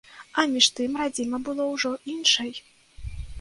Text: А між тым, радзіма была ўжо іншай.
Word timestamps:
А 0.41 0.45
між 0.53 0.69
тым, 0.79 0.95
радзіма 1.01 1.39
была 1.49 1.67
ўжо 1.73 1.93
іншай. 2.15 2.51